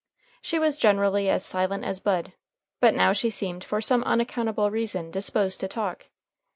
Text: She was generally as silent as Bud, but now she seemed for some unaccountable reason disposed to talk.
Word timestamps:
She 0.41 0.57
was 0.57 0.79
generally 0.79 1.29
as 1.29 1.45
silent 1.45 1.83
as 1.85 1.99
Bud, 1.99 2.33
but 2.79 2.95
now 2.95 3.13
she 3.13 3.29
seemed 3.29 3.63
for 3.63 3.81
some 3.81 4.03
unaccountable 4.03 4.71
reason 4.71 5.11
disposed 5.11 5.59
to 5.59 5.67
talk. 5.67 6.07